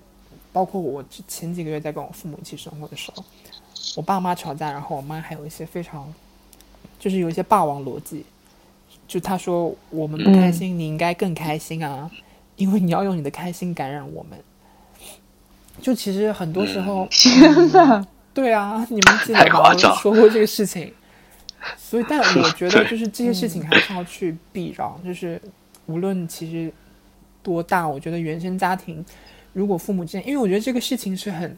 [0.52, 3.24] 包括我前几个月在跟我父母一起生活的时候，
[3.96, 6.12] 我爸妈吵架，然后我妈还有一些非常
[7.00, 8.26] 就是有一些霸王逻辑。
[9.08, 12.10] 就她说我们不开心，你应该更开心啊，
[12.56, 14.40] 因为你要用你的开心感染我们。
[15.82, 19.72] 就其实很多时候，天呐，对啊，你们记得吗？
[19.72, 20.94] 我说过这个事情。
[21.78, 25.02] 所以，但我觉得就是这些事情还是要去避让。
[25.04, 25.42] 就是
[25.88, 26.72] 无论其实
[27.42, 29.04] 多大，我觉得原生家庭
[29.54, 31.58] 如果父母之间，因为我觉得这个事情是很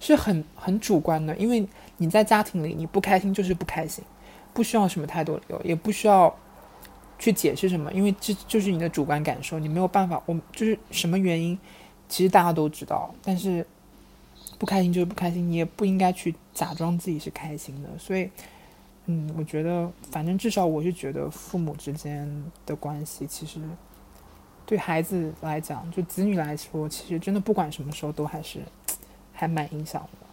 [0.00, 4.04] 是很很主观的，因为你在家庭里你不开心就是不开心。
[4.54, 6.36] 不需要什么太多理由，也不需要
[7.18, 10.22] 去解释什么，因为这就是你的主观感受，你没有办法。
[10.26, 11.58] 我就是什么原因，
[12.06, 13.66] 其实大家都知道，但是
[14.58, 17.88] 不开心就是不开心，你也不应该去假装自己是开心的。
[17.98, 18.28] 所以，
[19.06, 23.58] 嗯，我觉得，反正至少我是觉得，父母之间的关系，其实
[24.72, 28.58] 对孩子来讲，就子女来说，其实真的不管什么时候都还是
[29.34, 30.26] 还蛮影响的。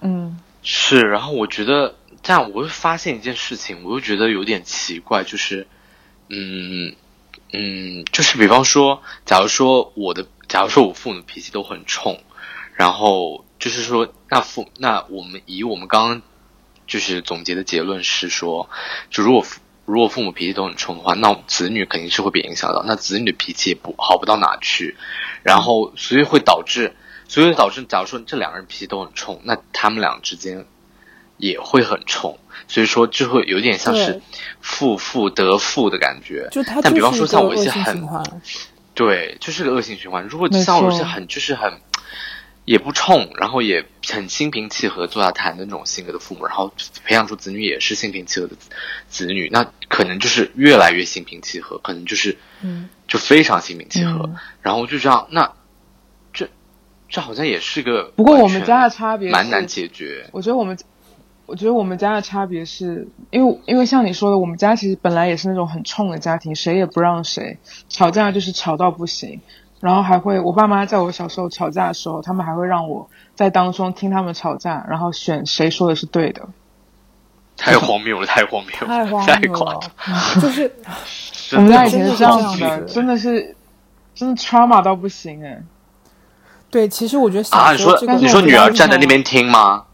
[0.00, 0.40] 嗯。
[0.60, 5.68] 是，然后我觉得这样，我会发现一件事情，我又觉得有点奇怪，就是，
[6.28, 6.96] 嗯
[7.52, 12.20] 嗯，就是比方说，假如说我的，假如说我父母脾气都很冲，
[12.74, 16.22] 然后就是说，那父那我们以我们刚刚
[16.88, 18.68] 就是总结的结论是说，
[19.10, 19.46] 就如果
[19.86, 24.96] 如果父母脾气都很冲的话，那子女肯定是会被影响到，那子女的脾气也不好不到哪去，
[25.42, 26.94] 然后所以会导致。
[27.28, 30.64] 所以导致，假如说这两个人脾气都很冲，那他们俩之间
[31.38, 34.22] 也会很冲，所以说就会有点像是
[34.60, 36.46] 负负得负的感觉。
[36.52, 38.06] 就他，但比方说像我一些很，
[38.94, 40.24] 对，就是个恶性循环。
[40.28, 41.80] 如果像我一些很就是很
[42.66, 46.70] 也不冲，然后也很心平气和坐下谈的那种性格的父母，然后
[47.06, 48.54] 培养出子女也是心平气和的
[49.08, 54.28] 子女，那可能就是越来越心平气和，可能就是嗯，就非常心平气和，
[54.60, 55.50] 然后就这样那。
[57.08, 60.28] 这好像也是个，不过我们家的差别蛮难解决。
[60.32, 60.76] 我觉得我们，
[61.46, 69.40] 我觉得我们家的差别是因为，因为像你说的，我们家其实本来也是那种很冲的家庭，谁也不让谁，吵架就是吵到不行，
[69.80, 76.48] 然后还会，我爸妈在我小时候吵架的时候，他们还会让我在当中听他们吵架，然后选谁说的是对的。
[77.56, 79.80] 太荒谬了，太荒谬了，太荒谬了，
[80.40, 80.70] 就是
[81.52, 83.56] 我们家以前是这样的，真的是，
[84.14, 85.62] 真的 trauma 到不行哎。
[86.68, 89.84] 对，其实我觉得小时候，你说女儿站在那边听吗？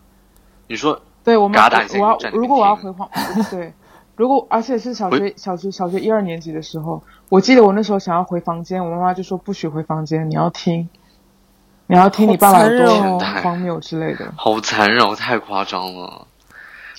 [0.66, 3.08] 你说，对我们，我要如果我要回话，
[3.50, 3.72] 对，
[4.16, 7.00] 如果而且是小学小学小学一二年级的时候，
[7.32, 10.86] 我记得我那时候想要回房间，我妈妈就说不许回房间，你要听，
[11.86, 16.26] 你要听你爸爸多荒谬之类的，好残忍，太夸张了，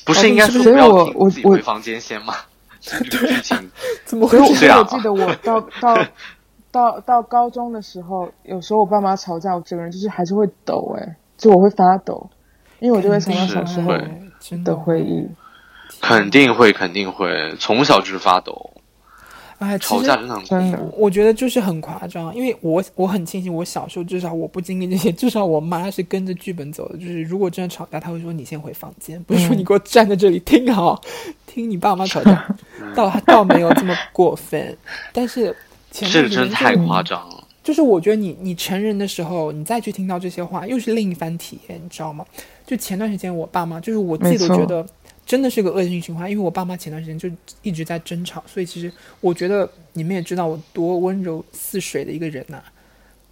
[0.03, 2.33] 不是应该说不要我自己回房间先吗？
[2.81, 3.69] 剧情
[4.05, 4.55] 怎么回事？
[4.55, 5.95] 所以我记得我到到。
[6.71, 12.27] 到到高中的时候，有时候我爸妈吵架，我整个人就是还是会抖，哎，就我会发抖，
[12.79, 13.93] 因为我就会想到小时候
[14.65, 15.29] 的回忆。
[16.01, 18.72] 肯定会，肯定会，从小就是发抖。
[19.63, 20.93] 哎，吵架真的很恐怖。
[20.97, 26.97] 我觉得就是很夸张，因为我我很庆幸，我小时候至少我不经历这些，至少我妈是跟着剧本走的。
[26.97, 31.01] 就是如果真的吵架，她会说你先回房间，不是说你给我站在这里听好，
[31.47, 32.45] 听你爸妈吵架。
[32.95, 34.77] 倒倒没有这么过分，
[35.11, 35.55] 但是
[35.91, 37.43] 前这真太夸张了。
[37.63, 42.25] 就是我觉得你你成人的时候，你再去听到这些话，又是另一番体验，你知道吗？
[42.65, 44.85] 就前段时间我爸妈，就是我自己都觉得。
[45.25, 47.29] 真的是个恶性循环，因为我爸妈前段时间就
[47.61, 52.61] 一直在争吵，所以其实我觉得你们也知道我多温柔似水的一个人呐。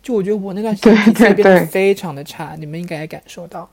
[0.01, 3.69] 就我觉得我那段时间脾气变得非常的差，你们应该也感受到。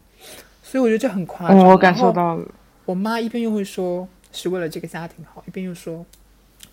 [0.63, 1.59] 所以我觉得这很夸张。
[1.59, 2.47] 我感受到了。
[2.85, 6.05] 我妈一边又会说是为了这个家庭好，一边又说，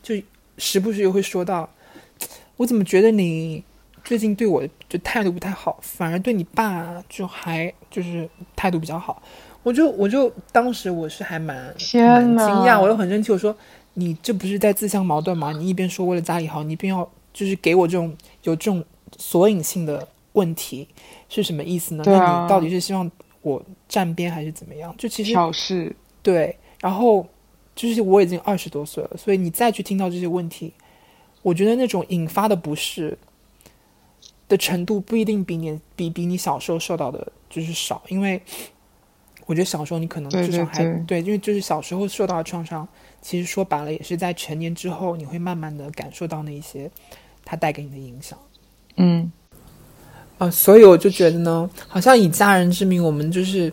[0.04, 0.16] 就
[0.58, 1.70] 时不时又会说到，
[2.58, 3.64] 我怎么觉得你
[4.04, 9.24] 最近对我就态度不太好，反而对你爸就还就是态度比较好。
[9.65, 13.32] 我就我就当时我是还蛮蛮惊讶，我又很生气。
[13.32, 13.54] 我说
[13.95, 15.51] ：“你这不是在自相矛盾吗？
[15.54, 18.86] 你一边说为了家里好，你一边要就是给我这种有这种
[19.17, 20.88] 索引性的问题，
[21.30, 22.04] 是什么意思呢？
[22.06, 23.10] 那你到底是希望
[23.41, 24.93] 我站边还是怎么样？
[24.99, 26.56] 就其实挑事对。
[26.80, 27.25] 然后
[27.75, 30.71] 就是我已经二十多岁了，所以你再去听到这些问题，
[31.41, 33.17] 我觉得那种引发的不适
[34.47, 38.39] 的程度不一定比你比比你小时候受到的就是少，因为。
[39.48, 42.88] 我觉得小时候你可能至少还对，因为就是小时候受到的创伤，
[43.22, 46.90] 其实说白了也是在成年之后，你会慢慢的感受到那一些
[47.44, 48.40] 它带给你的影响。
[48.98, 49.32] 嗯，
[50.40, 53.72] 呃，所以我就觉得呢，好像以家人之名，我们就是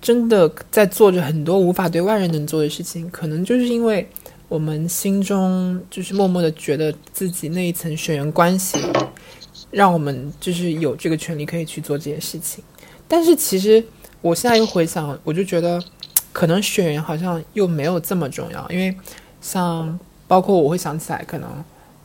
[0.00, 4.08] 真的在做着很多无法对外人能做的事情，可能就是因为
[4.48, 8.78] 我们心中就是默默的觉得自己那一层血缘关系，
[9.70, 12.64] 让我们就是有这个权利可以去做这些事情，
[13.06, 13.84] 但是其实。
[14.26, 15.80] 我现在又回想，我就觉得，
[16.32, 18.92] 可能血缘好像又没有这么重要，因为
[19.40, 21.48] 像包括我会想起来，可能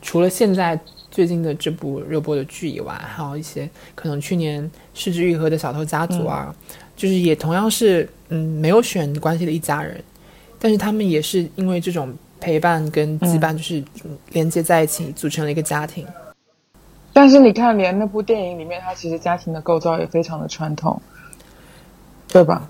[0.00, 0.78] 除了现在
[1.10, 6.54] 最近的这部热播的剧以外，还有一些可能去年失之愈合的小偷家族啊，
[6.94, 10.00] 就是也同样是嗯没有血缘关系的一家人，
[10.60, 13.82] 但是他们也是因为这种陪伴跟羁绊，就是
[14.30, 16.06] 连接在一起，组成了一个家庭。
[17.12, 21.02] 但是你看，连那部电影里面，它其实家庭的构造也非常的传统。
[22.32, 22.66] 对吧？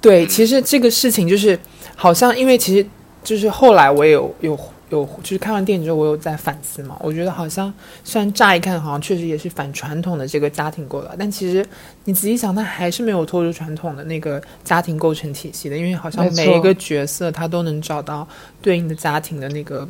[0.00, 1.58] 对，其实这个事情就是，
[1.96, 2.86] 好像因为其实
[3.22, 4.58] 就是后来我也有有
[4.90, 6.96] 有，就是看完电影之后我有在反思嘛。
[7.00, 7.72] 我觉得好像
[8.04, 11.66] 虽然乍一看好像确实也是反传统的这个家庭构造，但其实
[12.04, 15.76] 你仔细想，它还是没有脱离传统的那个家庭构成体系的。
[15.76, 18.26] 因为好像每一个角色他都能找到
[18.62, 19.86] 对应的家庭的那个，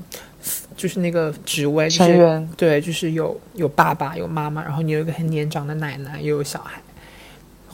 [0.74, 2.48] 就是那个职位就是。
[2.56, 6.80] 对，就是有有爸爸有妈妈，然后你有一个很年长的奶奶，又有小孩。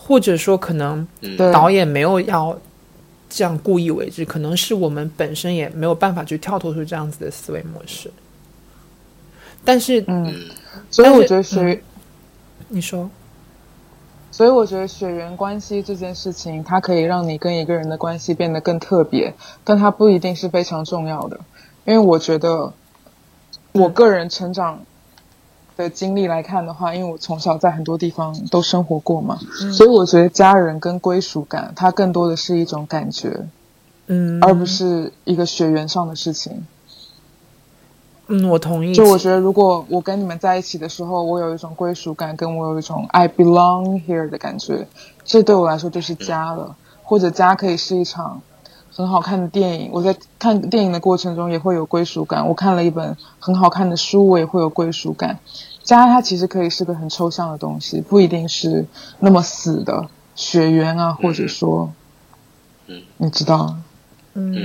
[0.07, 1.09] 或者说，可能
[1.51, 2.55] 导演没有要
[3.31, 8.11] 这样故意为之，可能是我们本身也没有办法去跳脱出这样子的思维模式。
[9.65, 10.31] 但是，嗯，
[10.91, 11.83] 所以我觉得血，
[12.69, 13.09] 你说，
[14.31, 19.33] 所以我觉得血缘关系这件事情，它可以让你跟一个人的关系变得更特别，
[19.65, 21.41] 但它不一定是非常重要的。
[21.87, 22.75] 因为我觉得，
[23.73, 24.85] 我个人成长。
[25.77, 29.39] 的经历来看的话，因为我从小在很多地方都生活过嘛，
[29.73, 33.47] 所以我觉得家人跟归属感，它更多的是一种感觉，
[34.07, 36.67] 嗯，而不是一个血缘上的事情。
[38.27, 38.95] 嗯，我同意。
[38.95, 44.87] 就我觉得，如果我跟你们在一起的时候，我有一种归属感，跟我有一种 I belong here 的感觉，
[45.25, 46.75] 这对我来说就是家了。
[47.03, 48.41] 或者家可以是一场
[48.95, 52.47] 很好看的电影，我在看电影的过程中也会有归属感。
[52.47, 55.39] 我看了一本很好看的书，我也会有归属感。
[55.83, 58.87] 家它其实可以是个很抽象的东西，不一定是
[59.19, 61.93] 那么死的血缘啊，或者说，
[62.87, 63.77] 嗯，你知道，
[64.35, 64.57] 嗯，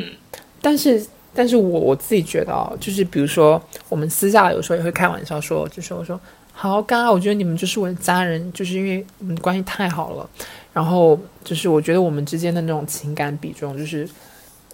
[0.62, 6.18] 但是，但是我我自己觉得啊，就是比如说，我们私下有时候也会开玩笑说，就是我说，
[6.54, 10.30] 好，刚刚我觉得你们就是我的家人，就是因为我们关系太好了，
[10.74, 14.08] 然后就是我觉得我们之间的那种情感比重，就是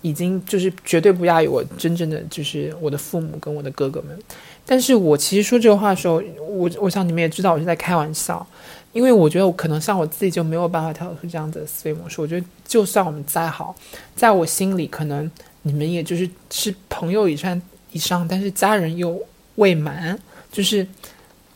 [0.02, 4.18] 已经就是绝对不亚于我真正的就是我的父母跟我的哥哥们。
[4.66, 8.46] 但是我其实说这个话的时候，我我想你们也知道我是在开玩笑，
[8.94, 12.20] 因为我觉得我可能像我自己就没有办法跳出这样子的思维模式。
[12.20, 13.76] 我觉得就算我们再好，
[14.16, 15.30] 在我心里可能
[15.62, 19.20] 你们也就是是朋友以上以上，但是家人又
[19.56, 20.18] 未满，
[20.52, 20.86] 就是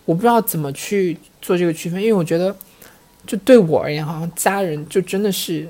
[0.05, 2.55] 我不知道怎么去做这个区分，因为我觉得
[3.29, 5.67] 就对我而言，好像家人就真的是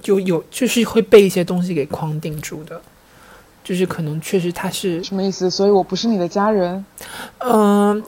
[0.00, 2.80] 就有就是会被一些东西给框定住的。
[3.64, 5.50] 就是可能确实他是什么意思？
[5.50, 6.84] 所以我不是你的家人。
[7.38, 8.04] 嗯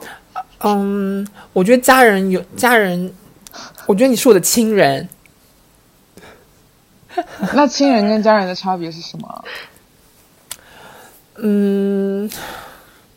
[0.61, 3.13] 嗯，我觉得家人有家人，
[3.87, 5.09] 我觉得你是我的亲人。
[7.53, 9.45] 那亲人跟家人的差别是什么？
[11.39, 12.31] 嗯，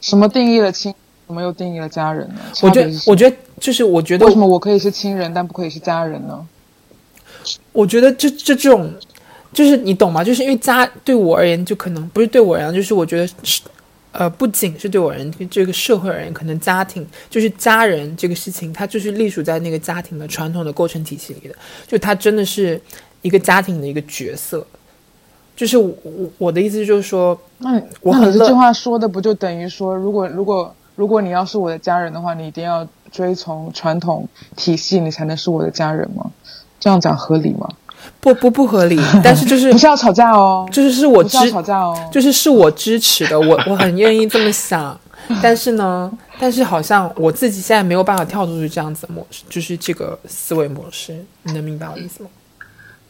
[0.02, 0.92] 什么定义了亲？
[1.28, 2.42] 什么又定义了家人呢？
[2.63, 6.45] 我觉得，我觉得就是我觉得为什么我可以是亲人，但不可以是家人呢？
[7.72, 8.91] 我觉得这这这种，
[9.54, 10.24] 就是你懂吗？
[10.24, 13.62] 就是因为家对我而言，就可能不是对我而言，就是我觉得是。
[14.12, 21.54] 呃，不仅是对我而言，这个社会而言，可能家庭就是家人这个事情，它就是隶属在那个家庭的传统的构成体系里的，
[21.86, 22.82] 就它真的是
[23.22, 24.65] 一个家庭的一个角色。
[25.56, 25.93] 就是我
[26.39, 36.32] 我的意思就是说，那那你这句话说的不就等于说，如果如果如果你要是我的家人的话，你一定要追从传统体系，你才能是我的家人吗？
[36.80, 37.67] 这样讲合理吗？
[38.22, 44.98] 不不不合理， 但是就是不是要吵架哦，就是是我支吵架哦，就是是我支持的，我 我很愿意这么想，
[45.41, 52.30] 但是呢，但是好像我自己现在没有办法跳出去这样子模式，就是这个思维模式，你能明白我意思吗？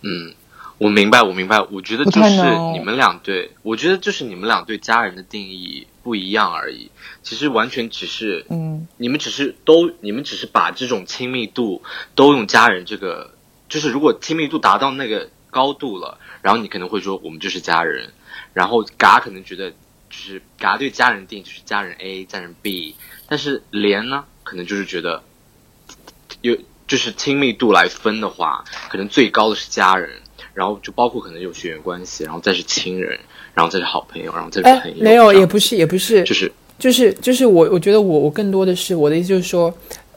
[0.02, 0.34] 嗯，
[0.80, 6.90] 我明白，我明白，我觉得就是你们俩对，我觉得就是你们俩对家人的定义不一样而已，
[7.22, 11.84] 其实完全只是，嗯，你们只是都，你们只是把这种亲密度
[12.16, 13.36] 都用家人这个。
[13.68, 18.12] 就是如果亲密度达到那个高度了，然后你可能会说我们就是家人，
[18.52, 19.76] 然后嘎可能觉得就
[20.10, 22.96] 是嘎对家人定就是家人 A 家人 B，
[23.28, 25.22] 但是连呢可能就是觉得
[26.42, 30.20] 有就是亲密度来分的话，可能最高的是家人，
[30.60, 33.18] 然后就包括可能有血缘关系，然后再是亲人，
[33.54, 35.02] 然后再是好朋友，然后再是朋友。
[35.02, 39.74] 没有，也不是，也不是，就是就是就是我我觉得我我更多的是我的意思就是说。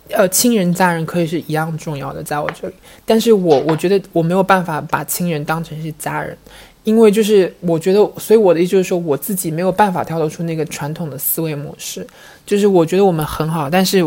[0.09, 2.74] 呃，亲人家人可以是一样重要的，在我这里，
[3.07, 6.37] 但是我我觉得我没有办法把亲人当成是家人，
[6.85, 12.07] 因为就是我觉得，所以我的意思就是说，我自己没有办法跳脱出那个传统的思维模式，
[12.44, 14.05] 就是我觉得我们很好，但是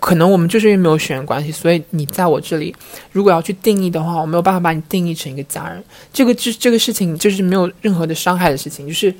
[0.00, 2.74] 可能我们就是因为没有血缘关系，所以你在我这里，
[3.12, 5.82] 如果要去定义的话，我没有办法把你定义成一个家人，
[6.12, 9.14] 这个这这个事情就是没有任何的伤害的事情，就是。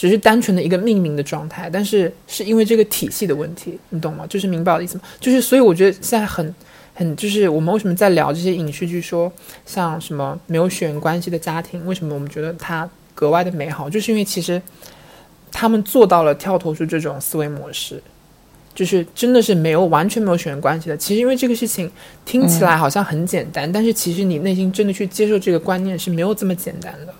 [0.00, 4.24] 只是单纯的一个命名的状态，但是是因为这个体系的问题，你懂吗？
[4.28, 5.02] 就是明白我的意思吗？
[5.18, 6.54] 就是所以我觉得现在很
[6.94, 9.32] 很就是我们为什么在聊这些影视剧，说
[9.66, 13.90] 像什么没有血缘关系的家庭，为什么我们觉得它格外的美好？
[13.90, 14.62] 就是因为其实
[15.50, 18.00] 他们做到了跳脱出这种思维模式，
[18.78, 20.96] 就是真的是没有完全没有血缘关系的。
[20.96, 21.90] 其实因为这个事情
[22.24, 27.12] 听起来好像很简单，但是其实你内心真的去接受这个观念是没有这么简单的。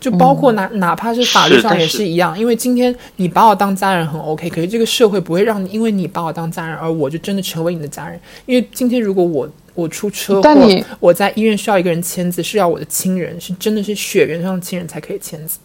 [0.00, 8.18] 就包括哪哪怕是法律上也是一样，因为今天你把我当家人很 OK，可是这个社会不会让你因为你把我当家人，而我就真的成为你的家人。
[8.46, 15.58] 因为今天如果我我出车祸，我在医院需要一个人签字，是要我的亲人，是真的是血缘上的亲人才可以签字。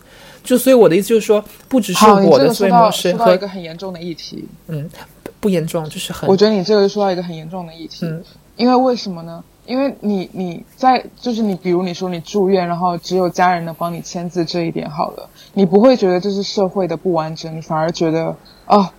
[0.43, 4.89] 就所以我的意思就是说，不只是我的思维模式和一个很严重的议题，嗯，
[5.39, 6.29] 不严重就是很。
[6.29, 8.05] 我觉得你这个说到一个很严重的议题，
[8.55, 9.43] 因为为什么呢？
[9.67, 18.89] 因为你你在就是你比如你说你住院，然后只有家人能帮你签字这一点好了，你不会觉得这是社会的不完整，你反而觉得哦，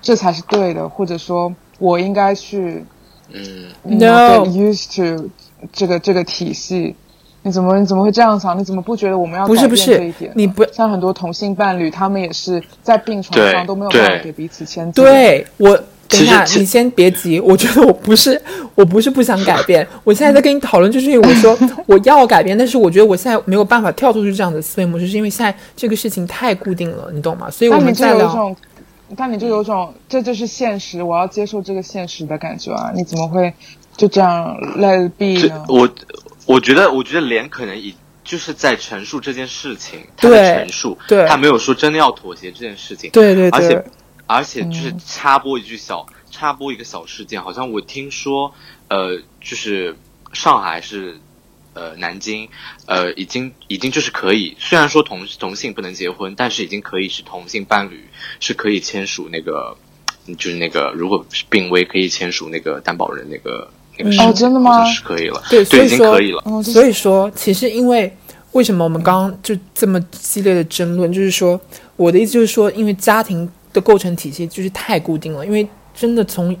[0.00, 2.84] 这才是对的，或者说我应该去
[3.32, 5.28] 嗯，no used to
[5.72, 6.94] 这个这个体系，
[7.42, 8.58] 你怎么你怎么会这样想？
[8.58, 10.32] 你怎么不觉得我们要改变这一点？
[10.34, 15.00] 你不像很多同性伴侣，他们也是在病床上都没有办法给彼此签字。
[15.02, 15.78] 对我。
[16.12, 17.38] 等一下，你先别急。
[17.38, 18.42] 我觉得我不是，
[18.74, 19.86] 我不是不想改变。
[20.02, 27.48] 我现在在跟你讨论，就是因为我说 我要改变，但是我觉得我现在没有办法跳出去这样的思维模式，是因为现在这个事情太固定了，你懂吗？
[27.48, 28.52] 所以我们在聊。
[29.16, 32.90] 但你就有种这就是现实，我要接受这个现实的感觉啊！
[32.92, 33.54] 你怎么会
[33.96, 35.64] 就这样 let it be 呢？
[35.68, 35.88] 我
[36.50, 43.84] 我觉得，我觉得连可能已就是在陈述这件事情，他的陈述，对，他没有说真的要妥协这件事情，对对对，而且。
[44.32, 48.54] 而且就是插播一句小，插播一个小事件，好像我听说，
[48.86, 49.96] 呃，就是
[50.32, 51.18] 上海是，
[51.74, 52.48] 呃，南京，
[52.86, 58.08] 呃，已经已经就是可以，虽然说同同性不能结婚，但是已经可以是同性伴侣
[58.38, 59.76] 是可以签署那个，
[60.38, 64.84] 就是那个如果是病危可以签署那个担保人那个那个哦，真的吗？
[64.86, 66.62] 是可以了，对，已经可以了。
[66.62, 68.14] 所以说，其实因为
[68.52, 71.60] 为什么我们刚刚就这么激烈的争论，就是说，
[71.96, 73.50] 我的意思就是说，因为家庭。
[73.72, 75.64] 的构成体系就是太固定了，因为
[75.94, 76.56] 真的从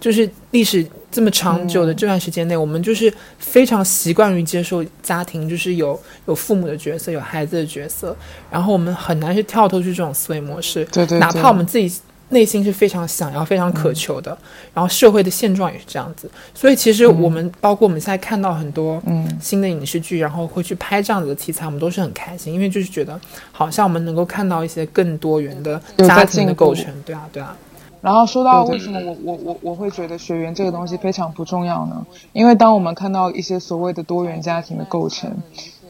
[0.00, 0.82] 就是历史
[1.12, 8.16] 这么长久的这段时间内，我们就是非常习惯于接受家庭，就是有有父母的角色，有孩子的角色，
[8.50, 10.86] 然后我们很难去跳脱出这种思维模式。
[10.90, 11.92] 对对，哪怕我们自己。
[12.30, 14.36] 内心是非常想要、非常渴求的，
[14.74, 19.02] 然后社会的现状也是这样子，所以其实我们包括我们现在看到很多
[19.40, 23.18] 新的影视剧，然后会去拍这样子的题材，我们都是很开心，因为就是觉得
[23.50, 27.56] 好像我们能够看到一些更多元的家庭的构成，对啊，对啊。
[28.02, 32.06] 然后说到为什么我我我我会觉得血缘这个东西非常不重要呢？
[32.32, 35.34] 因为当我们看到一些所谓的多元家庭的构成，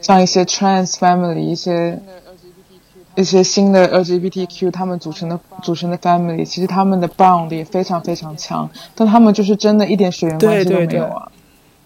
[0.01, 1.99] 像一些 trans family 一些。
[3.19, 11.31] 一些新的 LGBTQ 他们组成的组成的 family，其实他们的 bond 也非常非常强，但他们就是真的一点血缘关系都没有啊。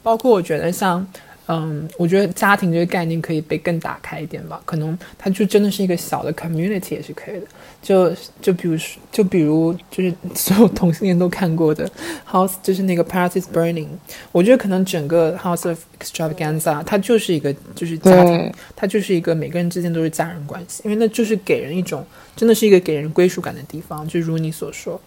[0.01, 1.05] 包括我觉得像。
[1.47, 4.61] 嗯，我觉得家庭这个概念可以被更打开一点吧。
[4.63, 7.45] 可能它就真的是一个小的 community 也是可以的。
[7.81, 11.85] 就就比如说，就比如就是所有同性恋都看过的
[12.25, 13.89] House，就是那个 Paradise Burning。
[14.31, 22.05] 我觉得可能整个 House of Extravaganza 它就是一个就是家庭，它就是一个每个人之间都是家人关系，因为那就是给人一种
[22.37, 24.07] 真的是一个给人归属感的地方。
[24.07, 24.97] 就如你所说，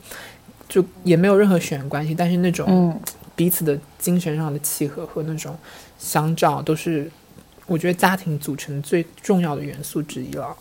[0.69, 3.01] 就也没有任何血缘关系，但是那种
[3.35, 5.57] 彼此的精神上的契合和那种。
[5.99, 7.11] 相照都是，
[7.67, 10.57] 我觉得家庭组成最重要的元素之一了。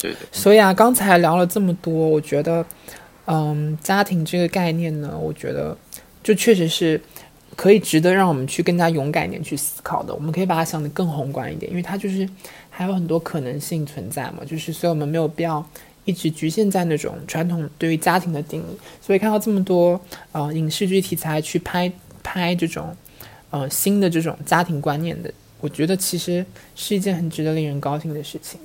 [0.00, 0.14] 对。
[0.32, 2.64] 所以啊，刚才聊了这么多，我觉得，
[3.26, 5.76] 嗯，家庭这个概念呢，我觉得
[6.22, 7.00] 就确实是
[7.56, 10.14] 可以值得让我们去更加勇敢一点去思考的。
[10.14, 12.28] 我们可以把它想得更宏观一点，因为它就是
[12.70, 14.38] 还有很多可能性存在嘛。
[14.46, 15.64] 就是所以我们没有必要
[16.04, 18.78] 一直局限在那种传统对于家庭的定义。
[19.00, 20.00] 所以看到这么多
[20.32, 21.92] 呃影视剧题材去拍
[22.22, 22.96] 拍这种。
[23.50, 26.44] 呃，新的这种家庭观念的，我觉得其实
[26.76, 28.60] 是一件很值得令人高兴的事情。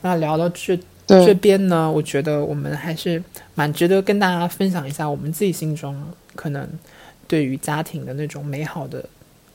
[0.00, 3.22] 那聊到这这边呢，我觉得我们还是
[3.54, 5.94] 蛮值得跟大家分享一下我们自己心中
[6.34, 6.66] 可能
[7.28, 9.04] 对于家庭的那种美好的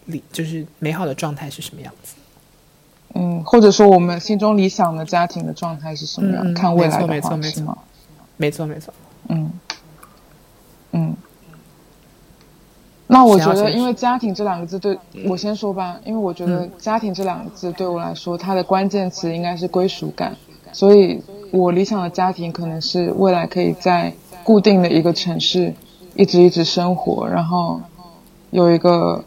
[0.06, 2.16] 理，就是美好的状态是什么样子。
[3.16, 6.54] 嗯，或者说我们心中理想的家庭的状态是什么样？
[6.54, 7.78] 看未来的话是吗？
[8.38, 8.94] 没错，没错。
[9.30, 9.52] 嗯
[10.92, 11.16] 嗯。
[13.10, 20.36] 那我觉得，因为家庭这两个字对我先说吧，因为我觉得家庭这两个字对我来说，它的关键词应该是归属感。
[20.74, 25.74] 所以，我理想的家庭可能是未来可以在固定的一个城市
[26.16, 27.80] 一直一直生活，然后
[28.52, 29.24] 有一个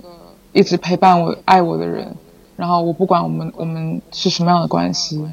[0.53, 2.15] 一直陪伴我、爱我的人。
[2.57, 5.27] 然后我不管我们我们是什么样的关系，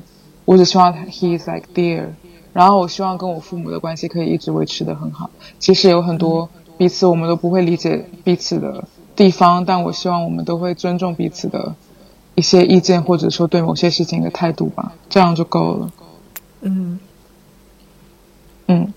[0.45, 2.05] 我只希望 he is like dear。
[2.53, 5.29] 然后我希望跟我父母的关系可以一直维持的很好。
[5.59, 6.49] 其实有很多。
[6.78, 8.84] 彼此我们都不会理解彼此的
[9.15, 11.75] 地方，但我希望我们都会尊重彼此的
[12.36, 15.91] 一些意见，或者说对某些事情的态度吧，这样就够了。
[16.61, 16.99] 嗯
[18.67, 18.93] 嗯，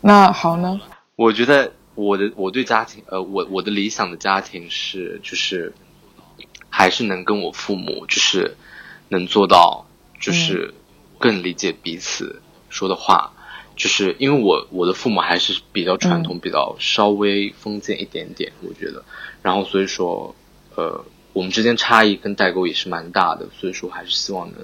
[0.00, 0.80] 那好呢？
[1.16, 5.72] 我觉得我的我对家庭，呃，我我的理想的家庭是，就是
[6.70, 8.56] 还是能跟我父母，就是
[9.08, 9.86] 能做到，
[10.18, 10.74] 就是
[11.18, 13.32] 更理解彼此说的话。
[13.74, 19.02] 就是因为我我的父母还是比较传统，比较稍微封建一点点，我觉得，
[19.42, 20.34] 然后所以说，
[20.76, 24.58] 呃，我们之间差异跟代沟也是蛮大的，所以说还是希望能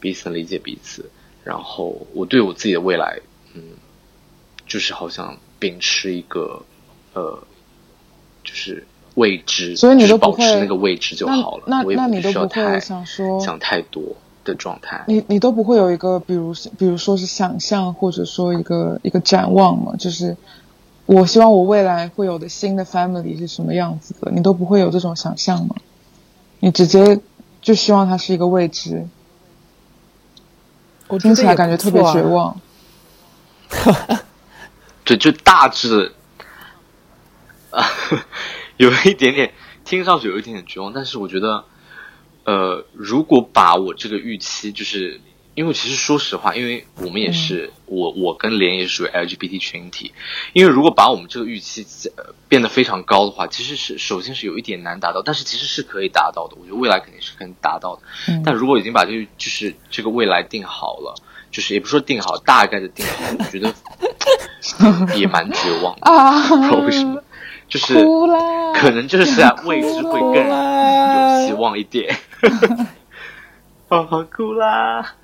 [0.00, 1.10] 彼此理解彼此。
[1.44, 3.20] 然后我对我自己的未来，
[3.54, 3.62] 嗯，
[4.66, 6.64] 就是好像秉持一个
[7.12, 7.46] 呃，
[8.42, 11.64] 就是未知，所以你都保持那个未知就好了。
[11.66, 14.16] 那那你都不会想说想太多。
[14.44, 19.96] 的状态，你你都不会有一个，比如比如说是想象，或者说一个一个展望嘛？
[19.96, 20.36] 就是
[21.06, 24.30] 我希望我未来会有的新的 family 是什么样子的？
[24.30, 25.74] 你都不会有这种想象吗？
[26.60, 27.20] 你直接
[27.62, 29.06] 就希望它是一个未知，
[31.08, 32.60] 我听起来感觉特别绝望。
[35.04, 36.12] 对，就大致
[37.70, 37.84] 啊，
[38.76, 39.52] 有一点点，
[39.84, 41.64] 听上去有一点点绝望，但是我觉得。
[42.44, 45.20] 呃，如果把我这个预期，就是
[45.54, 50.12] 因为其实说实话，因为我们也是我我跟莲也属于 LGBT 群体，
[50.52, 51.86] 因为如果把我们这个预期
[52.48, 56.56] 变得非常高的话，其实是首先是有一点难达到，但是其实是可以达到的。
[56.60, 58.02] 我觉得未来肯定是可以达到的。
[58.44, 61.14] 但如果已经把这个就是这个未来定好了，
[61.50, 63.72] 就是也不说定好，大概的定好，我觉得
[65.16, 66.10] 也蛮绝望的。
[66.48, 67.22] 不知道为什么。
[67.68, 67.94] 就是
[68.74, 72.16] 可能就是啊， 未知会更有希望一点。
[73.88, 75.14] 哦，哭啦！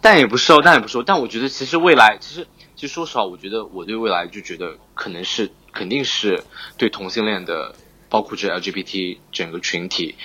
[0.00, 1.04] 但也不是哦，但也不是哦。
[1.06, 6.42] 但我觉得其实未来，其实其实说实话，我觉得我对未来就觉得可能是肯定是
[6.76, 7.74] 对同性恋的，
[8.08, 10.16] 包括这 LGBT 整个群体，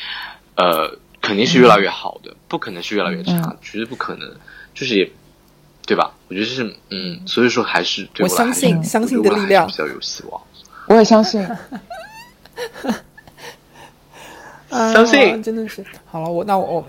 [0.55, 4.35] 呃，肯定是越来越好的，不可能是越来越差，绝对不可能。
[4.73, 5.09] 就是也
[5.85, 6.13] 对吧？
[6.27, 10.41] 我觉得是嗯，所以说还是对我相信相信的力量比较有希望。
[10.87, 11.45] 我也相信，
[14.69, 16.29] 相信真的是好了。
[16.29, 16.85] 我那我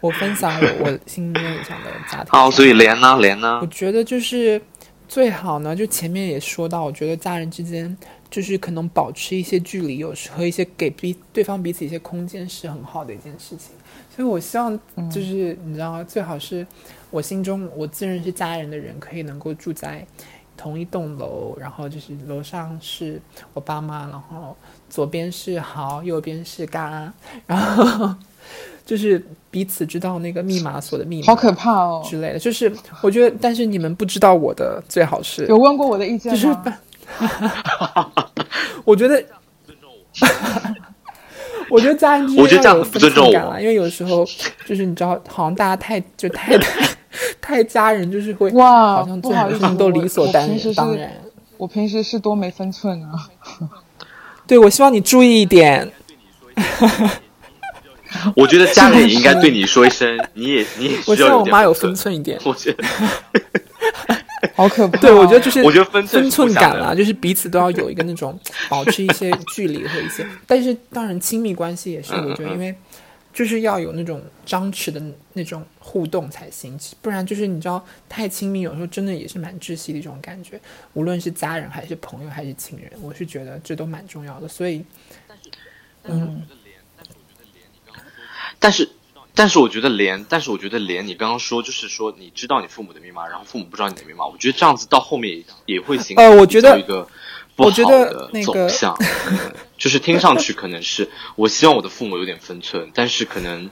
[0.00, 2.26] 我分享我 我心中想的家庭。
[2.28, 3.58] 好，所以连呢连呢？
[3.60, 4.60] 我觉得就是
[5.08, 7.96] 最好呢，就前面也说到，我觉得家人之间
[8.30, 13.70] 就是可能保持一些距离，有时和一些给彼对方彼此一些空间是很好的一件事情。
[14.14, 14.78] 所以我希望
[15.10, 16.66] 就是你知道，最好是
[17.10, 20.06] 我心中我自认是家人的人，可以能够住在。
[20.62, 23.20] 同一栋楼，然后就是楼上是
[23.52, 24.56] 我爸妈，然后
[24.88, 27.12] 左边是豪，右边是嘎，
[27.46, 28.14] 然后
[28.86, 32.38] 就是彼此知道那个密码锁的密码，好可怕哦之类的。
[32.38, 36.78] 就是我觉得，但是你们不知道我的，最好是有问过我的意见吗？
[38.84, 39.20] 我觉得，
[41.68, 44.24] 我觉得家人之间要有分寸感了，因为有时候
[44.64, 46.86] 就是你知道，好像大家太就太太
[47.40, 50.58] 太家人，就是会哇，好像做什么事情都理所当然。
[50.74, 51.12] 当然，
[51.56, 53.28] 我平时是多没分寸啊！
[54.46, 55.90] 对，我希望你注意一点。
[58.36, 62.38] 我觉得家人也应该对你 说一声，你也你也需要我希望我妈有分寸一点。
[62.44, 62.84] 我觉得。
[64.54, 64.98] 好可怕！
[64.98, 68.38] 对，我觉得就是我觉得分分寸感啦，就是彼此都要有一个那种
[68.68, 72.74] 保持一些距离和一些，但是当然亲密关系也是，我觉得因为
[73.32, 75.02] 就是要有那种张弛的
[75.32, 80.60] 那种互动才行，不然就是你知道太亲密，有时候真的也是蛮窒息的一种感觉。
[80.92, 84.46] 无论是家人还是朋友还是亲人，我是觉得这都蛮重要的。
[84.46, 84.84] 所以，
[86.04, 86.42] 嗯，
[88.58, 88.88] 但是。
[89.34, 97.08] 但是我觉得连，但是我觉得连你刚刚说，就是说你知道你父母的密码，然后父母不知道你的密码，我觉得这样子到后面也会形成呃，我觉得一个
[97.56, 98.94] 不好的走向，
[99.82, 103.68] 就是听上去可能是我希望我的父母有点分寸，但是可能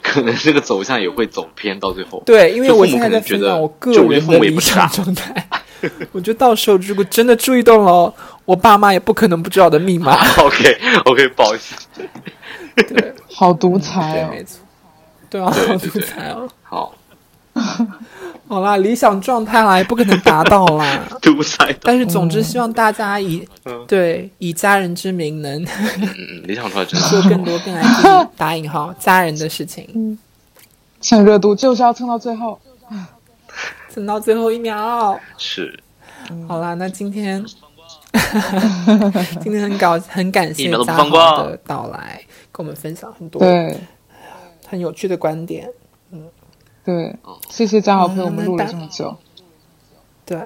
[0.00, 2.22] 可能这个走向也会走偏到最后。
[2.24, 5.46] 对，因为我现在在觉得我个人的理想状态，
[6.10, 8.14] 我觉得到时候如果真的注意到了，
[8.46, 10.16] 我爸妈也不可能不知道我的密码。
[10.40, 11.74] OK OK，不好意思，
[12.74, 14.58] 对，好独裁哦，没错。
[15.28, 16.48] 对啊，好独裁哦。
[16.62, 16.94] 好，
[18.52, 21.08] 好啦，理想状态啦，也不可能达到啦。
[21.22, 21.74] 独裁。
[21.80, 23.48] 但是总之，希望大家以
[23.88, 25.58] 对以家人之名，能
[26.44, 27.82] 理想状态 做更多更来
[28.36, 29.88] 打引号家人的事情。
[29.94, 30.18] 嗯，
[31.00, 32.60] 蹭热度就是要蹭到最后，
[33.88, 35.18] 蹭到最后一秒。
[35.38, 35.80] 是。
[36.46, 37.42] 好啦，那今天
[39.40, 42.20] 今天很搞很感谢嘉豪的到来，
[42.52, 43.40] 跟我们分享很多。
[43.40, 43.74] 对。
[44.68, 45.72] 很有趣的观点，嗯，
[46.84, 47.16] 对，
[47.48, 49.16] 谢谢嘉豪陪我们录了这么久，
[50.26, 50.36] 对，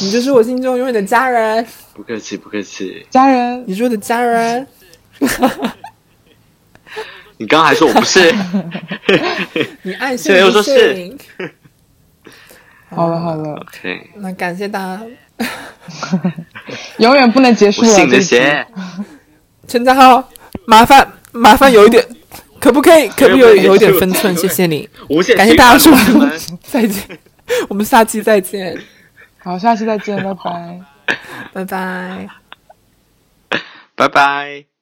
[0.00, 4.66] 你就是我心中永远的家人，不客气，不客气，家人，你说的家人，
[7.36, 8.34] 你刚刚还说我不是，
[9.82, 11.18] 你爱信不信？
[12.88, 15.02] 好了好了，OK，那感谢大家，
[16.96, 18.66] 永远不能结束了，信的邪，
[19.68, 20.26] 陈家豪，
[20.64, 22.02] 麻烦麻烦有一点。
[22.64, 23.06] 可不可以？
[23.08, 24.34] 可不可以有一点分寸？
[24.34, 24.88] 谢谢你，
[25.36, 26.30] 感谢大家收听，
[26.64, 27.18] 再见，
[27.68, 28.74] 我们下期再见。
[29.36, 30.80] 好，下期再见，拜拜，
[31.52, 32.26] 拜拜，
[33.94, 34.73] 拜拜。